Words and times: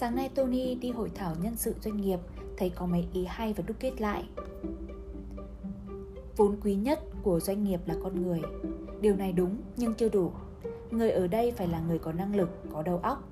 Sáng 0.00 0.16
nay 0.16 0.30
Tony 0.34 0.74
đi 0.74 0.90
hội 0.90 1.10
thảo 1.14 1.34
nhân 1.42 1.56
sự 1.56 1.74
doanh 1.80 1.96
nghiệp 1.96 2.18
Thấy 2.56 2.70
có 2.70 2.86
mấy 2.86 3.08
ý 3.12 3.24
hay 3.24 3.52
và 3.52 3.64
đúc 3.66 3.76
kết 3.80 4.00
lại. 4.00 4.24
Vốn 6.36 6.56
quý 6.64 6.74
nhất 6.74 7.00
của 7.22 7.40
doanh 7.40 7.64
nghiệp 7.64 7.80
là 7.86 7.94
con 8.02 8.22
người. 8.22 8.40
Điều 9.00 9.16
này 9.16 9.32
đúng 9.32 9.56
nhưng 9.76 9.94
chưa 9.94 10.08
đủ. 10.08 10.32
Người 10.90 11.10
ở 11.10 11.26
đây 11.26 11.52
phải 11.52 11.68
là 11.68 11.80
người 11.80 11.98
có 11.98 12.12
năng 12.12 12.36
lực, 12.36 12.48
có 12.72 12.82
đầu 12.82 12.98
óc. 13.02 13.28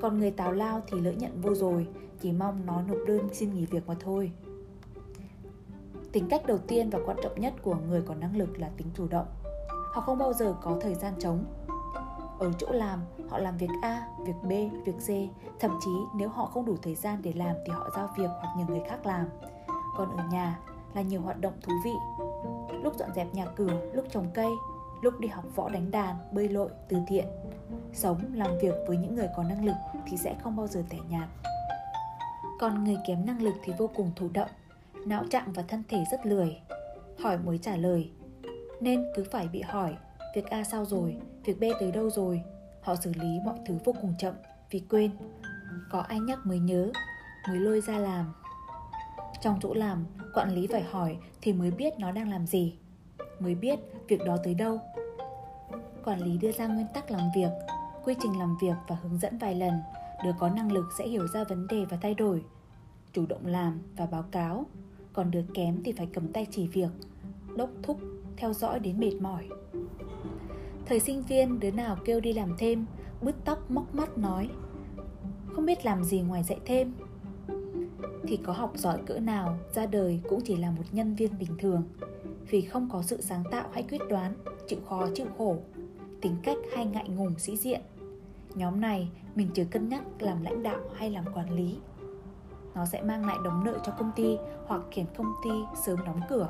Còn 0.00 0.18
người 0.18 0.30
tào 0.30 0.52
lao 0.52 0.82
thì 0.86 1.00
lỡ 1.00 1.12
nhận 1.12 1.40
vô 1.40 1.54
rồi 1.54 1.86
Chỉ 2.20 2.32
mong 2.32 2.66
nó 2.66 2.82
nộp 2.82 2.98
đơn 3.06 3.28
xin 3.32 3.54
nghỉ 3.54 3.66
việc 3.66 3.86
mà 3.86 3.94
thôi. 4.00 4.30
Tính 6.12 6.26
cách 6.30 6.46
đầu 6.46 6.58
tiên 6.58 6.90
và 6.90 6.98
quan 7.06 7.16
trọng 7.22 7.40
nhất 7.40 7.54
của 7.62 7.76
người 7.88 8.02
có 8.02 8.14
năng 8.14 8.36
lực 8.36 8.58
là 8.58 8.70
tính 8.76 8.88
chủ 8.94 9.08
động. 9.08 9.26
Họ 9.92 10.00
không 10.00 10.18
bao 10.18 10.32
giờ 10.32 10.54
có 10.62 10.78
thời 10.82 10.94
gian 10.94 11.14
trống 11.18 11.44
ở 12.38 12.52
chỗ 12.58 12.66
làm 12.70 13.00
họ 13.28 13.38
làm 13.38 13.56
việc 13.56 13.70
A, 13.82 14.06
việc 14.24 14.36
B, 14.42 14.50
việc 14.84 14.96
C. 14.96 15.08
Thậm 15.60 15.78
chí 15.84 15.90
nếu 16.14 16.28
họ 16.28 16.46
không 16.46 16.64
đủ 16.64 16.76
thời 16.82 16.94
gian 16.94 17.22
để 17.22 17.32
làm 17.32 17.56
thì 17.66 17.72
họ 17.72 17.90
giao 17.96 18.08
việc 18.16 18.30
hoặc 18.40 18.54
nhờ 18.58 18.64
người 18.68 18.82
khác 18.88 19.06
làm. 19.06 19.26
Còn 19.96 20.16
ở 20.16 20.24
nhà 20.32 20.58
là 20.94 21.02
nhiều 21.02 21.20
hoạt 21.20 21.40
động 21.40 21.54
thú 21.62 21.72
vị. 21.84 21.94
Lúc 22.82 22.96
dọn 22.98 23.10
dẹp 23.14 23.34
nhà 23.34 23.46
cửa, 23.56 23.80
lúc 23.92 24.04
trồng 24.10 24.30
cây, 24.34 24.50
lúc 25.02 25.20
đi 25.20 25.28
học 25.28 25.44
võ 25.54 25.68
đánh 25.68 25.90
đàn, 25.90 26.16
bơi 26.32 26.48
lội, 26.48 26.70
từ 26.88 26.96
thiện. 27.06 27.26
Sống, 27.92 28.20
làm 28.34 28.58
việc 28.62 28.74
với 28.86 28.96
những 28.96 29.14
người 29.14 29.28
có 29.36 29.42
năng 29.42 29.64
lực 29.64 29.76
thì 30.06 30.16
sẽ 30.16 30.36
không 30.42 30.56
bao 30.56 30.66
giờ 30.66 30.82
tẻ 30.90 30.98
nhạt. 31.08 31.28
Còn 32.60 32.84
người 32.84 32.96
kém 33.06 33.26
năng 33.26 33.42
lực 33.42 33.54
thì 33.64 33.72
vô 33.78 33.90
cùng 33.94 34.12
thụ 34.16 34.28
động 34.34 34.48
Não 35.06 35.24
trạng 35.30 35.52
và 35.52 35.62
thân 35.68 35.82
thể 35.88 36.04
rất 36.10 36.26
lười. 36.26 36.60
Hỏi 37.18 37.38
mới 37.38 37.58
trả 37.58 37.76
lời 37.76 38.10
Nên 38.80 39.04
cứ 39.16 39.24
phải 39.32 39.48
bị 39.48 39.62
hỏi 39.62 39.96
Việc 40.36 40.46
A 40.46 40.64
sao 40.64 40.84
rồi, 40.84 41.16
việc 41.44 41.60
B 41.60 41.64
tới 41.80 41.92
đâu 41.92 42.10
rồi? 42.10 42.42
Họ 42.82 42.96
xử 42.96 43.12
lý 43.20 43.38
mọi 43.44 43.58
thứ 43.66 43.78
vô 43.84 43.94
cùng 44.00 44.14
chậm 44.18 44.34
vì 44.70 44.82
quên. 44.88 45.10
Có 45.90 46.00
ai 46.00 46.20
nhắc 46.20 46.38
mới 46.46 46.58
nhớ, 46.58 46.90
mới 47.48 47.58
lôi 47.58 47.80
ra 47.80 47.98
làm? 47.98 48.32
Trong 49.40 49.58
chỗ 49.62 49.74
làm, 49.74 50.04
quản 50.34 50.54
lý 50.54 50.66
phải 50.66 50.82
hỏi 50.82 51.16
thì 51.40 51.52
mới 51.52 51.70
biết 51.70 51.92
nó 51.98 52.12
đang 52.12 52.30
làm 52.30 52.46
gì. 52.46 52.78
Mới 53.40 53.54
biết 53.54 53.78
việc 54.08 54.24
đó 54.26 54.36
tới 54.44 54.54
đâu. 54.54 54.80
Quản 56.04 56.20
lý 56.20 56.38
đưa 56.38 56.52
ra 56.52 56.66
nguyên 56.66 56.86
tắc 56.94 57.10
làm 57.10 57.28
việc, 57.36 57.50
quy 58.04 58.14
trình 58.22 58.38
làm 58.38 58.56
việc 58.62 58.76
và 58.88 58.96
hướng 59.02 59.18
dẫn 59.18 59.38
vài 59.38 59.54
lần. 59.54 59.72
Đứa 60.24 60.32
có 60.38 60.48
năng 60.48 60.72
lực 60.72 60.84
sẽ 60.98 61.08
hiểu 61.08 61.26
ra 61.28 61.44
vấn 61.44 61.66
đề 61.66 61.84
và 61.90 61.96
thay 62.02 62.14
đổi. 62.14 62.44
Chủ 63.12 63.26
động 63.26 63.46
làm 63.46 63.80
và 63.96 64.06
báo 64.06 64.24
cáo. 64.30 64.66
Còn 65.12 65.30
đứa 65.30 65.44
kém 65.54 65.82
thì 65.82 65.92
phải 65.92 66.08
cầm 66.12 66.32
tay 66.32 66.46
chỉ 66.50 66.66
việc 66.66 66.90
Đốc 67.56 67.70
thúc, 67.82 68.00
theo 68.36 68.52
dõi 68.52 68.78
đến 68.78 69.00
mệt 69.00 69.14
mỏi. 69.20 69.48
Thời 70.86 71.00
sinh 71.00 71.22
viên, 71.22 71.60
đứa 71.60 71.70
nào 71.70 71.96
kêu 72.04 72.20
đi 72.20 72.32
làm 72.32 72.54
thêm, 72.58 72.86
Bứt 73.22 73.34
tóc, 73.44 73.70
móc 73.70 73.94
mắt, 73.94 74.18
nói, 74.18 74.50
Không 75.52 75.66
biết 75.66 75.84
làm 75.84 76.04
gì 76.04 76.20
ngoài 76.20 76.42
dạy 76.42 76.58
thêm. 76.64 76.92
Thì 78.22 78.36
có 78.36 78.52
học 78.52 78.72
giỏi 78.74 78.98
cỡ 79.06 79.18
nào, 79.18 79.58
Ra 79.74 79.86
đời 79.86 80.20
cũng 80.28 80.40
chỉ 80.44 80.56
là 80.56 80.70
một 80.70 80.82
nhân 80.92 81.14
viên 81.14 81.38
bình 81.38 81.56
thường. 81.58 81.82
Vì 82.50 82.60
không 82.60 82.88
có 82.92 83.02
sự 83.02 83.20
sáng 83.20 83.44
tạo 83.50 83.68
hay 83.72 83.82
quyết 83.82 84.00
đoán, 84.08 84.34
Chịu 84.68 84.78
khó, 84.88 85.06
chịu 85.14 85.26
khổ, 85.38 85.56
Tính 86.20 86.36
cách 86.42 86.58
hay 86.74 86.86
ngại 86.86 87.08
ngùng, 87.08 87.38
sĩ 87.38 87.56
diện. 87.56 87.80
Nhóm 88.54 88.80
này, 88.80 89.10
mình 89.34 89.48
chưa 89.54 89.64
cân 89.64 89.88
nhắc 89.88 90.02
làm 90.18 90.42
lãnh 90.42 90.62
đạo 90.62 90.80
hay 90.94 91.10
làm 91.10 91.24
quản 91.34 91.50
lý. 91.50 91.76
Nó 92.74 92.86
sẽ 92.86 93.02
mang 93.02 93.26
lại 93.26 93.36
đống 93.44 93.64
nợ 93.64 93.78
cho 93.86 93.92
công 93.98 94.10
ty 94.16 94.36
Hoặc 94.66 94.82
khiến 94.90 95.06
công 95.16 95.32
ty 95.44 95.50
sớm 95.86 95.98
đóng 96.06 96.20
cửa. 96.28 96.48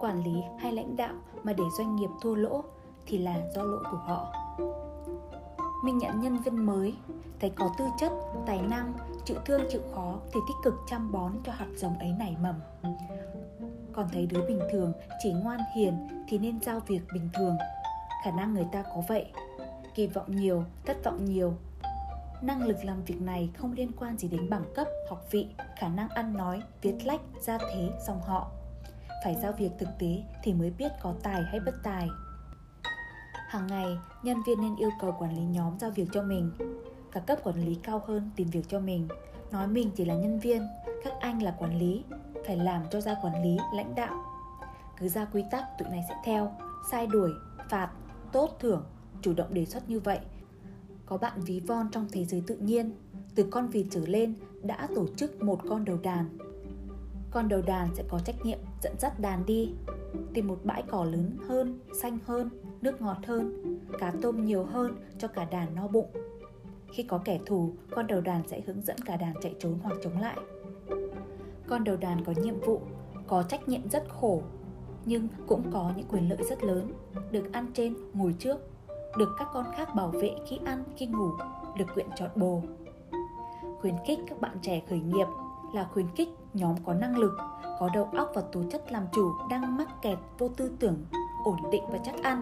Quản 0.00 0.24
lý 0.24 0.40
hay 0.58 0.72
lãnh 0.72 0.96
đạo 0.96 1.14
mà 1.42 1.52
để 1.52 1.64
doanh 1.78 1.96
nghiệp 1.96 2.10
thua 2.22 2.34
lỗ 2.34 2.64
thì 3.06 3.18
là 3.18 3.36
do 3.54 3.62
lỗi 3.62 3.84
của 3.90 3.96
họ. 3.96 4.32
Mình 5.84 5.98
nhận 5.98 6.20
nhân 6.20 6.38
viên 6.38 6.66
mới, 6.66 6.94
thấy 7.40 7.50
có 7.50 7.70
tư 7.78 7.84
chất, 7.98 8.12
tài 8.46 8.62
năng, 8.62 8.92
chịu 9.24 9.36
thương 9.44 9.62
chịu 9.70 9.80
khó 9.94 10.14
thì 10.32 10.40
tích 10.48 10.56
cực 10.64 10.74
chăm 10.86 11.12
bón 11.12 11.32
cho 11.44 11.52
hạt 11.52 11.68
giống 11.76 11.98
ấy 11.98 12.12
nảy 12.18 12.36
mầm. 12.42 12.54
Còn 13.92 14.08
thấy 14.12 14.26
đứa 14.26 14.46
bình 14.46 14.60
thường 14.70 14.92
chỉ 15.22 15.32
ngoan 15.32 15.60
hiền 15.74 16.08
thì 16.28 16.38
nên 16.38 16.60
giao 16.60 16.80
việc 16.80 17.00
bình 17.14 17.28
thường. 17.34 17.56
Khả 18.24 18.30
năng 18.30 18.54
người 18.54 18.66
ta 18.72 18.82
có 18.82 19.02
vậy, 19.08 19.26
kỳ 19.94 20.06
vọng 20.06 20.36
nhiều, 20.36 20.64
thất 20.84 21.04
vọng 21.04 21.24
nhiều. 21.24 21.54
Năng 22.42 22.62
lực 22.62 22.84
làm 22.84 23.04
việc 23.04 23.20
này 23.20 23.50
không 23.56 23.72
liên 23.72 23.92
quan 23.98 24.16
gì 24.16 24.28
đến 24.28 24.50
bằng 24.50 24.64
cấp, 24.74 24.86
học 25.08 25.26
vị, 25.30 25.48
khả 25.76 25.88
năng 25.88 26.08
ăn 26.08 26.36
nói, 26.36 26.62
viết 26.82 26.94
lách, 27.04 27.20
gia 27.40 27.58
thế, 27.58 27.90
dòng 28.06 28.20
họ. 28.20 28.50
Phải 29.24 29.34
giao 29.42 29.52
việc 29.52 29.70
thực 29.78 29.88
tế 29.98 30.22
thì 30.42 30.52
mới 30.52 30.70
biết 30.70 30.92
có 31.02 31.14
tài 31.22 31.42
hay 31.42 31.60
bất 31.60 31.74
tài. 31.82 32.08
Hàng 33.52 33.66
ngày, 33.66 33.98
nhân 34.22 34.42
viên 34.46 34.60
nên 34.60 34.76
yêu 34.76 34.90
cầu 35.00 35.16
quản 35.18 35.36
lý 35.36 35.42
nhóm 35.42 35.78
giao 35.78 35.90
việc 35.90 36.08
cho 36.12 36.22
mình. 36.22 36.50
cả 37.12 37.20
cấp 37.20 37.38
quản 37.44 37.64
lý 37.66 37.74
cao 37.74 38.02
hơn 38.06 38.30
tìm 38.36 38.48
việc 38.48 38.68
cho 38.68 38.80
mình, 38.80 39.08
nói 39.50 39.68
mình 39.68 39.90
chỉ 39.96 40.04
là 40.04 40.14
nhân 40.14 40.38
viên, 40.38 40.62
các 41.04 41.12
anh 41.20 41.42
là 41.42 41.56
quản 41.58 41.78
lý, 41.78 42.04
phải 42.46 42.56
làm 42.56 42.82
cho 42.90 43.00
ra 43.00 43.16
quản 43.22 43.42
lý, 43.42 43.56
lãnh 43.74 43.94
đạo. 43.94 44.24
Cứ 45.00 45.08
ra 45.08 45.24
quy 45.24 45.44
tắc 45.50 45.64
tụi 45.78 45.88
này 45.88 46.04
sẽ 46.08 46.14
theo, 46.24 46.52
sai 46.90 47.06
đuổi, 47.06 47.30
phạt, 47.70 47.90
tốt 48.32 48.56
thưởng, 48.60 48.84
chủ 49.22 49.34
động 49.34 49.54
đề 49.54 49.64
xuất 49.64 49.90
như 49.90 50.00
vậy. 50.00 50.18
Có 51.06 51.16
bạn 51.18 51.40
ví 51.40 51.60
von 51.60 51.88
trong 51.92 52.06
thế 52.12 52.24
giới 52.24 52.42
tự 52.46 52.56
nhiên, 52.56 52.92
từ 53.34 53.48
con 53.50 53.68
vịt 53.68 53.86
trở 53.90 54.06
lên 54.06 54.34
đã 54.62 54.88
tổ 54.94 55.06
chức 55.16 55.42
một 55.42 55.60
con 55.68 55.84
đầu 55.84 55.98
đàn. 56.02 56.38
Con 57.32 57.48
đầu 57.48 57.62
đàn 57.62 57.94
sẽ 57.94 58.04
có 58.08 58.18
trách 58.18 58.44
nhiệm 58.44 58.58
dẫn 58.82 58.92
dắt 58.98 59.20
đàn 59.20 59.46
đi, 59.46 59.72
tìm 60.34 60.46
một 60.46 60.58
bãi 60.64 60.82
cỏ 60.88 61.04
lớn 61.04 61.36
hơn, 61.48 61.80
xanh 62.02 62.18
hơn, 62.26 62.50
nước 62.80 63.00
ngọt 63.00 63.16
hơn, 63.26 63.78
cá 63.98 64.12
tôm 64.22 64.44
nhiều 64.44 64.64
hơn 64.64 64.96
cho 65.18 65.28
cả 65.28 65.44
đàn 65.44 65.74
no 65.74 65.88
bụng. 65.88 66.10
Khi 66.92 67.02
có 67.02 67.18
kẻ 67.24 67.40
thù, 67.46 67.72
con 67.90 68.06
đầu 68.06 68.20
đàn 68.20 68.48
sẽ 68.48 68.60
hướng 68.66 68.82
dẫn 68.82 68.96
cả 68.98 69.16
đàn 69.16 69.34
chạy 69.42 69.54
trốn 69.58 69.78
hoặc 69.82 69.94
chống 70.02 70.20
lại. 70.20 70.36
Con 71.68 71.84
đầu 71.84 71.96
đàn 71.96 72.24
có 72.24 72.32
nhiệm 72.42 72.60
vụ, 72.60 72.80
có 73.26 73.42
trách 73.42 73.68
nhiệm 73.68 73.88
rất 73.88 74.04
khổ, 74.08 74.42
nhưng 75.04 75.28
cũng 75.46 75.62
có 75.72 75.92
những 75.96 76.06
quyền 76.08 76.28
lợi 76.28 76.38
rất 76.48 76.64
lớn, 76.64 76.92
được 77.30 77.52
ăn 77.52 77.66
trên, 77.74 77.94
ngồi 78.12 78.34
trước, 78.38 78.58
được 79.18 79.28
các 79.38 79.48
con 79.52 79.66
khác 79.76 79.94
bảo 79.94 80.08
vệ 80.08 80.30
khi 80.48 80.58
ăn, 80.64 80.84
khi 80.96 81.06
ngủ, 81.06 81.30
được 81.78 81.86
quyện 81.94 82.06
chọn 82.16 82.30
bồ. 82.36 82.62
Khuyến 83.80 83.94
khích 84.06 84.18
các 84.28 84.40
bạn 84.40 84.56
trẻ 84.62 84.82
khởi 84.88 85.00
nghiệp 85.00 85.26
là 85.74 85.84
khuyến 85.84 86.06
khích 86.16 86.28
nhóm 86.54 86.76
có 86.84 86.94
năng 86.94 87.18
lực, 87.18 87.32
có 87.78 87.90
đầu 87.94 88.04
óc 88.04 88.32
và 88.34 88.42
tố 88.52 88.62
chất 88.70 88.92
làm 88.92 89.06
chủ 89.12 89.32
đang 89.50 89.76
mắc 89.76 89.88
kẹt 90.02 90.18
vô 90.38 90.48
tư 90.48 90.72
tưởng, 90.80 91.06
ổn 91.44 91.56
định 91.72 91.82
và 91.88 91.98
chắc 92.04 92.22
ăn 92.22 92.40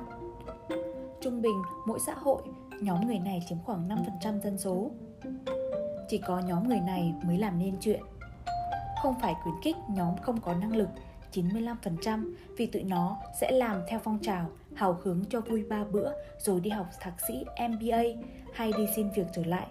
Trung 1.20 1.42
bình, 1.42 1.62
mỗi 1.86 2.00
xã 2.00 2.14
hội, 2.14 2.42
nhóm 2.80 3.06
người 3.06 3.18
này 3.18 3.42
chiếm 3.48 3.58
khoảng 3.64 3.88
5% 4.22 4.40
dân 4.40 4.58
số. 4.58 4.90
Chỉ 6.08 6.18
có 6.18 6.38
nhóm 6.38 6.68
người 6.68 6.80
này 6.80 7.14
mới 7.24 7.38
làm 7.38 7.58
nên 7.58 7.76
chuyện. 7.80 8.02
Không 9.02 9.14
phải 9.20 9.34
khuyến 9.42 9.54
khích 9.62 9.76
nhóm 9.88 10.16
không 10.22 10.40
có 10.40 10.54
năng 10.54 10.76
lực 10.76 10.88
95% 11.32 12.34
vì 12.56 12.66
tụi 12.66 12.82
nó 12.82 13.16
sẽ 13.40 13.50
làm 13.52 13.82
theo 13.88 14.00
phong 14.04 14.18
trào 14.22 14.50
hào 14.74 14.98
hứng 15.02 15.24
cho 15.24 15.40
vui 15.40 15.64
ba 15.64 15.84
bữa 15.84 16.12
rồi 16.38 16.60
đi 16.60 16.70
học 16.70 16.86
thạc 17.00 17.14
sĩ 17.28 17.44
MBA 17.68 18.02
hay 18.54 18.72
đi 18.76 18.86
xin 18.96 19.10
việc 19.10 19.26
trở 19.32 19.42
lại. 19.44 19.66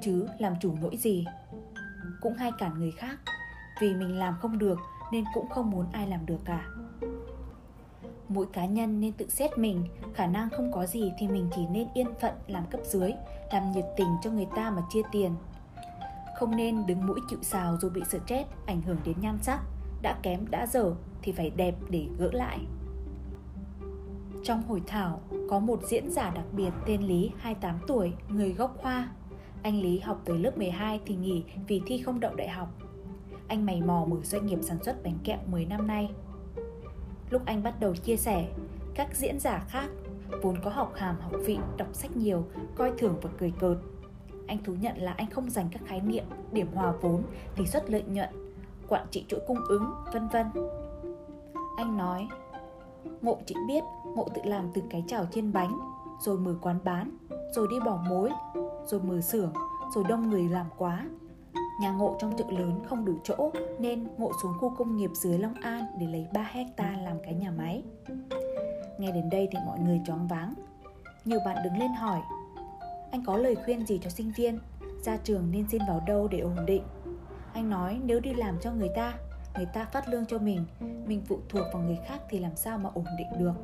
Chứ 0.00 0.28
làm 0.38 0.54
chủ 0.60 0.74
nỗi 0.80 0.96
gì. 0.96 1.24
Cũng 2.20 2.34
hay 2.34 2.52
cản 2.58 2.78
người 2.78 2.90
khác. 2.90 3.18
Vì 3.80 3.94
mình 3.94 4.18
làm 4.18 4.36
không 4.40 4.58
được 4.58 4.78
nên 5.12 5.24
cũng 5.34 5.48
không 5.48 5.70
muốn 5.70 5.86
ai 5.92 6.06
làm 6.06 6.26
được 6.26 6.38
cả. 6.44 6.66
Mỗi 8.28 8.46
cá 8.52 8.66
nhân 8.66 9.00
nên 9.00 9.12
tự 9.12 9.28
xét 9.28 9.58
mình 9.58 9.84
khả 10.14 10.26
năng 10.26 10.50
không 10.50 10.72
có 10.72 10.86
gì 10.86 11.12
thì 11.18 11.28
mình 11.28 11.48
chỉ 11.56 11.66
nên 11.66 11.88
yên 11.94 12.06
phận 12.20 12.34
làm 12.46 12.66
cấp 12.66 12.80
dưới 12.84 13.12
làm 13.52 13.72
nhiệt 13.72 13.84
tình 13.96 14.16
cho 14.22 14.30
người 14.30 14.46
ta 14.56 14.70
mà 14.70 14.82
chia 14.90 15.02
tiền. 15.12 15.34
Không 16.38 16.56
nên 16.56 16.86
đứng 16.86 17.06
mũi 17.06 17.20
chịu 17.30 17.38
sào 17.42 17.76
rồi 17.76 17.90
bị 17.90 18.02
stress 18.08 18.48
ảnh 18.66 18.82
hưởng 18.82 18.98
đến 19.04 19.16
nhan 19.20 19.38
sắc 19.42 19.60
đã 20.02 20.18
kém 20.22 20.50
đã 20.50 20.66
dở 20.66 20.94
thì 21.22 21.32
phải 21.32 21.50
đẹp 21.50 21.74
để 21.90 22.06
gỡ 22.18 22.30
lại. 22.32 22.58
Trong 24.44 24.62
hội 24.62 24.82
thảo 24.86 25.20
có 25.50 25.58
một 25.58 25.80
diễn 25.88 26.10
giả 26.10 26.30
đặc 26.30 26.44
biệt 26.52 26.70
tên 26.86 27.02
Lý 27.02 27.30
28 27.38 27.78
tuổi, 27.86 28.12
người 28.28 28.52
gốc 28.52 28.76
Hoa. 28.82 29.08
Anh 29.62 29.80
Lý 29.80 29.98
học 29.98 30.22
tới 30.24 30.38
lớp 30.38 30.58
12 30.58 31.00
thì 31.06 31.16
nghỉ 31.16 31.44
vì 31.66 31.80
thi 31.86 32.02
không 32.02 32.20
đậu 32.20 32.34
đại 32.34 32.48
học. 32.48 32.68
Anh 33.48 33.66
mày 33.66 33.80
mò 33.80 34.04
mở 34.08 34.16
doanh 34.22 34.46
nghiệp 34.46 34.58
sản 34.62 34.78
xuất 34.84 35.02
bánh 35.02 35.18
kẹo 35.24 35.38
10 35.46 35.64
năm 35.64 35.86
nay, 35.86 36.10
Lúc 37.30 37.42
anh 37.44 37.62
bắt 37.62 37.80
đầu 37.80 37.94
chia 37.94 38.16
sẻ, 38.16 38.48
các 38.94 39.16
diễn 39.16 39.40
giả 39.40 39.64
khác 39.68 39.88
vốn 40.42 40.56
có 40.64 40.70
học 40.70 40.92
hàm 40.96 41.20
học 41.20 41.32
vị, 41.44 41.58
đọc 41.76 41.88
sách 41.92 42.16
nhiều, 42.16 42.44
coi 42.74 42.92
thường 42.98 43.16
và 43.22 43.30
cười 43.38 43.52
cợt. 43.60 43.76
Anh 44.46 44.64
thú 44.64 44.74
nhận 44.80 44.96
là 44.98 45.12
anh 45.12 45.30
không 45.30 45.50
dành 45.50 45.68
các 45.72 45.82
khái 45.86 46.00
niệm 46.00 46.24
điểm 46.52 46.66
hòa 46.74 46.92
vốn, 47.00 47.22
tỷ 47.56 47.66
suất 47.66 47.90
lợi 47.90 48.02
nhuận, 48.02 48.28
quản 48.88 49.06
trị 49.10 49.24
chuỗi 49.28 49.40
cung 49.46 49.64
ứng, 49.68 49.84
vân 50.12 50.28
vân. 50.28 50.46
Anh 51.76 51.96
nói, 51.96 52.28
ngộ 53.20 53.38
chỉ 53.46 53.54
biết 53.68 53.84
ngộ 54.16 54.28
tự 54.34 54.42
làm 54.44 54.70
từ 54.74 54.82
cái 54.90 55.04
chảo 55.06 55.26
trên 55.32 55.52
bánh, 55.52 55.78
rồi 56.20 56.38
mở 56.38 56.54
quán 56.62 56.78
bán, 56.84 57.10
rồi 57.54 57.68
đi 57.70 57.76
bỏ 57.80 58.04
mối, 58.08 58.30
rồi 58.86 59.00
mở 59.02 59.20
xưởng, 59.20 59.52
rồi 59.94 60.04
đông 60.08 60.30
người 60.30 60.48
làm 60.48 60.66
quá, 60.78 61.06
Nhà 61.80 61.90
ngộ 61.90 62.16
trong 62.18 62.36
chợ 62.36 62.44
lớn 62.50 62.80
không 62.86 63.04
đủ 63.04 63.14
chỗ 63.24 63.50
nên 63.78 64.06
ngộ 64.18 64.32
xuống 64.42 64.52
khu 64.60 64.74
công 64.78 64.96
nghiệp 64.96 65.10
dưới 65.14 65.38
Long 65.38 65.54
An 65.54 65.84
để 66.00 66.06
lấy 66.06 66.26
3 66.32 66.50
hecta 66.52 66.96
làm 67.04 67.16
cái 67.22 67.34
nhà 67.34 67.50
máy. 67.50 67.82
Nghe 68.98 69.12
đến 69.12 69.30
đây 69.30 69.48
thì 69.52 69.58
mọi 69.66 69.78
người 69.78 70.00
choáng 70.06 70.28
váng. 70.28 70.54
Nhiều 71.24 71.40
bạn 71.44 71.56
đứng 71.64 71.78
lên 71.78 71.92
hỏi, 71.92 72.20
anh 73.10 73.24
có 73.26 73.36
lời 73.36 73.56
khuyên 73.64 73.86
gì 73.86 73.98
cho 74.02 74.10
sinh 74.10 74.32
viên? 74.36 74.58
Ra 75.02 75.16
trường 75.16 75.50
nên 75.50 75.68
xin 75.68 75.82
vào 75.88 76.02
đâu 76.06 76.28
để 76.28 76.38
ổn 76.38 76.66
định 76.66 76.82
Anh 77.52 77.70
nói 77.70 78.00
nếu 78.04 78.20
đi 78.20 78.34
làm 78.34 78.58
cho 78.60 78.72
người 78.72 78.90
ta 78.96 79.14
Người 79.56 79.66
ta 79.74 79.84
phát 79.84 80.08
lương 80.08 80.26
cho 80.26 80.38
mình 80.38 80.64
Mình 81.06 81.22
phụ 81.28 81.38
thuộc 81.48 81.66
vào 81.72 81.82
người 81.82 81.98
khác 82.06 82.20
thì 82.28 82.38
làm 82.38 82.56
sao 82.56 82.78
mà 82.78 82.90
ổn 82.94 83.04
định 83.18 83.28
được 83.38 83.54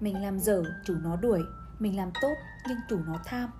mình 0.00 0.22
làm 0.22 0.38
dở, 0.38 0.62
chủ 0.84 0.94
nó 1.02 1.16
đuổi. 1.16 1.40
Mình 1.78 1.96
làm 1.96 2.10
tốt 2.22 2.34
nhưng 2.68 2.78
chủ 2.88 2.98
nó 3.06 3.18
tham. 3.24 3.50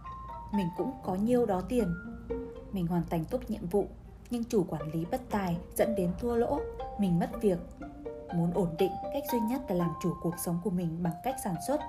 Mình 0.55 0.67
cũng 0.77 0.93
có 1.03 1.15
nhiêu 1.15 1.47
đó 1.47 1.61
tiền. 1.61 1.95
Mình 2.73 2.87
hoàn 2.87 3.03
thành 3.11 3.25
tốt 3.25 3.41
nhiệm 3.49 3.67
vụ 3.67 3.89
Nhưng 4.31 4.45
chủ 4.45 4.65
quản 4.69 4.93
lý 4.93 5.05
bất 5.11 5.21
tài 5.31 5.57
dẫn 5.77 5.95
đến 5.95 6.13
thua 6.21 6.37
lỗ. 6.37 6.61
Mình 6.99 7.19
mất 7.19 7.31
việc. 7.43 7.59
Muốn 8.35 8.53
ổn 8.55 8.69
định, 8.79 8.93
cách 9.13 9.23
duy 9.33 9.39
nhất 9.41 9.63
là 9.69 9.75
làm 9.75 9.91
chủ 10.03 10.15
cuộc 10.23 10.35
sống 10.45 10.61
của 10.65 10.71
mình 10.71 11.03
bằng 11.03 11.15
cách 11.25 11.37
sản 11.45 11.55
xuất. 11.67 11.81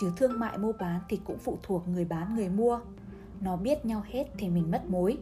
Chứ 0.00 0.12
thương 0.16 0.40
mại 0.40 0.58
mua 0.58 0.72
bán 0.72 1.00
thì 1.08 1.20
cũng 1.24 1.38
phụ 1.38 1.58
thuộc 1.62 1.88
người 1.88 2.04
bán 2.04 2.34
người 2.34 2.48
mua. 2.48 2.80
Nó 3.40 3.56
biết 3.56 3.84
nhau 3.86 4.02
hết 4.06 4.26
thì 4.38 4.48
mình 4.48 4.70
mất 4.70 4.82
mối. 4.88 5.18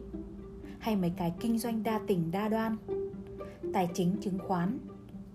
Hay 0.79 0.95
mấy 0.95 1.13
cái 1.17 1.33
kinh 1.39 1.59
doanh 1.59 1.83
đa 1.83 1.99
tỉnh 2.07 2.31
đa 2.31 2.47
đoan. 2.47 2.77
Tài 3.73 3.89
chính 3.93 4.17
chứng 4.21 4.39
khoán 4.47 4.79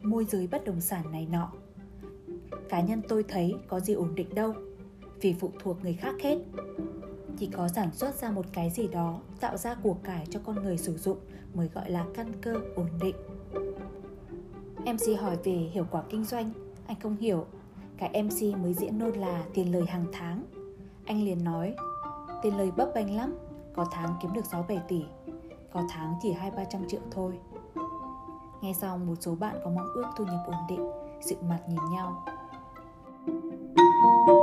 môi 0.02 0.24
giới 0.24 0.46
bất 0.46 0.64
động 0.64 0.81
sản 0.81 1.12
này 1.12 1.26
nọ 1.31 1.52
cá 2.69 2.81
nhân 2.81 3.03
tôi 3.09 3.25
thấy 3.29 3.55
có 3.69 3.81
gì 3.81 3.94
ổn 3.94 4.15
định 4.15 4.35
đâu, 4.35 4.55
vì 5.20 5.35
phụ 5.41 5.50
thuộc 5.59 5.82
người 5.82 5.94
khác 5.94 6.15
hết. 6.23 6.38
Chỉ 7.38 7.47
có 7.47 7.69
sản 7.69 7.93
xuất 7.93 8.15
ra 8.15 8.31
một 8.31 8.44
cái 8.53 8.70
gì 8.70 8.88
đó, 8.88 9.20
tạo 9.41 9.56
ra 9.56 9.75
của 9.75 9.94
cải 9.94 10.26
cho 10.31 10.41
con 10.44 10.62
người 10.62 10.79
sử 10.79 10.97
dụng 10.97 11.19
mới 11.55 11.69
gọi 11.75 11.91
là 11.91 12.06
căn 12.15 12.32
cơ 12.41 12.55
ổn 12.76 12.88
định. 13.00 13.17
Mc 14.79 15.20
hỏi 15.20 15.37
về 15.44 15.53
hiệu 15.53 15.87
quả 15.91 16.03
kinh 16.11 16.25
doanh. 16.25 16.53
Anh 16.87 17.00
không 17.00 17.17
hiểu. 17.17 17.47
Cái 17.99 18.23
MC 18.23 18.59
mới 18.59 18.75
diễn 18.75 18.99
nôn 18.99 19.12
là 19.12 19.44
tiền 19.55 19.73
lời 19.73 19.85
hàng 19.88 20.06
tháng. 20.12 20.43
Anh 21.05 21.25
liền 21.25 21.44
nói, 21.44 21.75
Tiền 22.43 22.56
lời 22.56 22.70
bấp 22.76 22.88
bênh 22.94 23.17
lắm, 23.17 23.38
Có 23.75 23.87
tháng 23.91 24.15
kiếm 24.23 24.32
được 24.32 24.44
6-7 24.50 24.79
tỷ, 24.88 25.03
Có 25.73 25.82
tháng 25.91 26.15
chỉ 26.23 26.35
2-300 26.35 26.88
triệu 26.88 27.00
thôi. 27.11 27.38
Nghe 28.61 28.73
xong, 28.73 29.06
một 29.06 29.15
số 29.20 29.35
bạn 29.35 29.56
có 29.65 29.70
mong 29.70 29.88
ước 29.94 30.05
thu 30.17 30.25
nhập 30.25 30.41
ổn 30.47 30.56
định, 30.69 30.91
Sự 31.20 31.37
mặt 31.49 31.61
nhìn 31.69 31.81
nhau. 31.93 32.25
you 34.00 34.38